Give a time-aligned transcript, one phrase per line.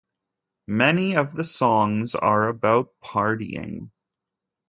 [0.65, 3.91] Many of the songs are about partying.